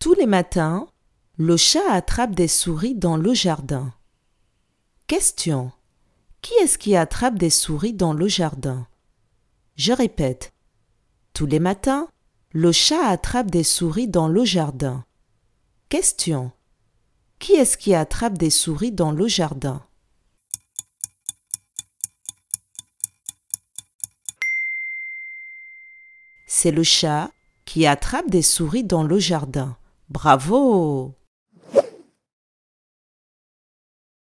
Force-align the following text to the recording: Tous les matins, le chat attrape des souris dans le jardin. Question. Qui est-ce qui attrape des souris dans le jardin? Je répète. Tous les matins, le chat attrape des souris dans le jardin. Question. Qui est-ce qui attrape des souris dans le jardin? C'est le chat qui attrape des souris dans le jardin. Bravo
Tous 0.00 0.14
les 0.14 0.26
matins, 0.26 0.86
le 1.38 1.56
chat 1.56 1.90
attrape 1.90 2.32
des 2.32 2.46
souris 2.46 2.94
dans 2.94 3.16
le 3.16 3.34
jardin. 3.34 3.92
Question. 5.08 5.72
Qui 6.40 6.54
est-ce 6.62 6.78
qui 6.78 6.94
attrape 6.94 7.36
des 7.36 7.50
souris 7.50 7.94
dans 7.94 8.12
le 8.12 8.28
jardin? 8.28 8.86
Je 9.74 9.92
répète. 9.92 10.52
Tous 11.32 11.46
les 11.46 11.58
matins, 11.58 12.08
le 12.52 12.70
chat 12.70 13.08
attrape 13.08 13.50
des 13.50 13.64
souris 13.64 14.06
dans 14.06 14.28
le 14.28 14.44
jardin. 14.44 15.04
Question. 15.88 16.52
Qui 17.40 17.54
est-ce 17.54 17.76
qui 17.76 17.92
attrape 17.92 18.38
des 18.38 18.50
souris 18.50 18.92
dans 18.92 19.10
le 19.10 19.26
jardin? 19.26 19.84
C'est 26.46 26.70
le 26.70 26.84
chat 26.84 27.32
qui 27.64 27.84
attrape 27.84 28.30
des 28.30 28.42
souris 28.42 28.84
dans 28.84 29.02
le 29.02 29.18
jardin. 29.18 29.76
Bravo 30.08 31.17